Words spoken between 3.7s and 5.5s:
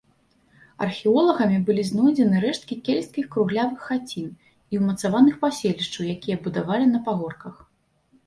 хацін і ўмацаваных